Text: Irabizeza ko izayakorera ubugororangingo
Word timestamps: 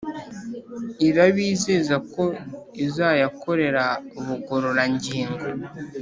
Irabizeza 1.07 1.95
ko 2.13 2.23
izayakorera 2.85 3.85
ubugororangingo 4.19 5.43